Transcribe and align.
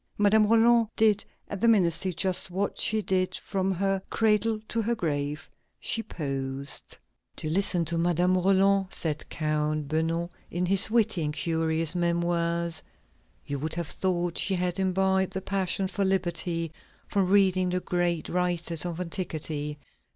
Madame 0.17 0.47
Roland 0.47 0.87
did 0.95 1.23
at 1.47 1.61
the 1.61 1.67
ministry 1.67 2.11
just 2.11 2.49
what 2.49 2.79
she 2.79 3.03
did 3.03 3.37
from 3.37 3.71
her 3.73 4.01
cradle 4.09 4.59
to 4.67 4.81
her 4.81 4.95
grave: 4.95 5.47
she 5.79 6.01
posed. 6.01 6.97
"To 7.35 7.47
listen 7.47 7.85
to 7.85 7.99
Madame 7.99 8.35
Roland," 8.35 8.87
said 8.89 9.29
Count 9.29 9.89
Beugnot 9.89 10.31
in 10.49 10.65
his 10.65 10.89
witty 10.89 11.23
and 11.23 11.31
curious 11.35 11.93
Memoirs, 11.93 12.81
"you 13.45 13.59
would 13.59 13.75
have 13.75 13.89
thought 13.89 14.39
she 14.39 14.55
had 14.55 14.79
imbibed 14.79 15.33
the 15.33 15.39
passion 15.41 15.87
for 15.87 16.03
liberty 16.03 16.71
from 17.07 17.29
reading 17.29 17.69
the 17.69 17.79
great 17.79 18.27
writers 18.27 18.87
of 18.87 18.99
antiquity.... 18.99 19.77